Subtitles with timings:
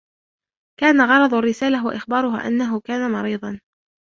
[0.79, 3.59] كان غرض الرسالة هو إخبارها أنه كان مريضا.